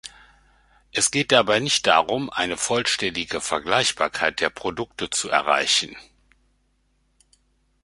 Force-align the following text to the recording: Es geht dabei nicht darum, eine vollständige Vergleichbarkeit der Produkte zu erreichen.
Es 0.91 1.11
geht 1.11 1.31
dabei 1.31 1.59
nicht 1.59 1.85
darum, 1.85 2.31
eine 2.31 2.57
vollständige 2.57 3.39
Vergleichbarkeit 3.39 4.39
der 4.39 4.49
Produkte 4.49 5.11
zu 5.11 5.29
erreichen. 5.29 5.95